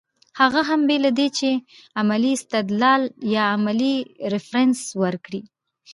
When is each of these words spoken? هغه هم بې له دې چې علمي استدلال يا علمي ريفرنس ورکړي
هغه 0.39 0.61
هم 0.69 0.81
بې 0.87 0.97
له 1.05 1.11
دې 1.17 1.27
چې 1.37 1.49
علمي 1.99 2.31
استدلال 2.37 3.01
يا 3.35 3.43
علمي 3.53 3.95
ريفرنس 4.33 4.79
ورکړي 5.01 5.41